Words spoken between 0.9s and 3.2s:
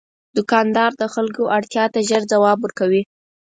د خلکو اړتیا ته ژر ځواب ورکوي.